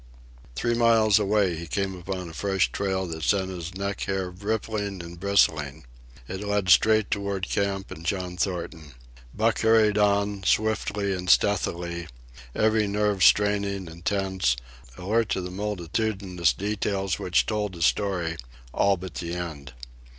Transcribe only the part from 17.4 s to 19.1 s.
told a story—all